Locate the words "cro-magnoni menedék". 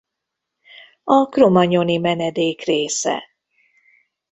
1.29-2.63